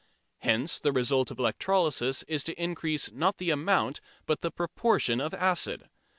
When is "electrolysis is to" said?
1.37-2.55